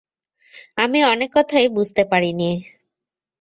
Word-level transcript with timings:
আমি 0.77 0.99
অনেক 1.03 1.29
কথাই 1.35 1.67
বুঝতে 1.69 2.03
পারি 2.11 2.31
নে। 2.33 2.51